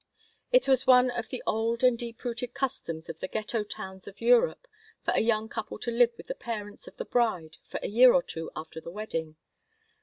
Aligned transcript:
It 0.51 0.67
is 0.67 0.87
one 0.87 1.11
of 1.11 1.29
the 1.29 1.43
old 1.45 1.83
and 1.83 1.95
deep 1.95 2.23
rooted 2.25 2.55
customs 2.55 3.07
of 3.07 3.19
the 3.19 3.27
Ghetto 3.27 3.63
towns 3.63 4.07
of 4.07 4.19
Europe 4.19 4.67
for 5.05 5.11
a 5.11 5.19
young 5.21 5.47
couple 5.47 5.77
to 5.77 5.91
live 5.91 6.13
with 6.17 6.25
the 6.25 6.33
parents 6.33 6.87
of 6.87 6.97
the 6.97 7.05
bride 7.05 7.57
for 7.67 7.79
a 7.83 7.87
year 7.87 8.11
or 8.11 8.23
two 8.23 8.49
after 8.55 8.81
the 8.81 8.89
wedding. 8.89 9.35